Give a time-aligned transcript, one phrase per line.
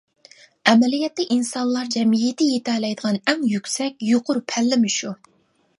[0.71, 5.17] ئەمەلىيەتتە ئىنسانلار جەمئىيىتى يېتەلەيدىغان ئەڭ يۈكسەك، يۇقىرى پەللىمۇ شۇ.